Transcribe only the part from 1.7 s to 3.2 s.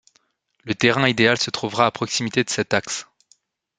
à proximité de cet axe.